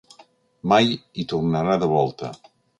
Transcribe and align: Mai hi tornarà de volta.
Mai 0.71 0.89
hi 0.95 1.27
tornarà 1.35 1.79
de 1.87 1.93
volta. 1.95 2.35